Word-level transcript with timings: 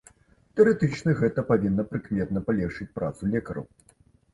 Тэарэтычна, 0.59 1.15
гэта 1.21 1.45
павінна 1.51 1.87
прыкметна 1.93 2.45
палегчыць 2.51 2.93
працу 3.01 3.33
лекараў. 3.39 3.75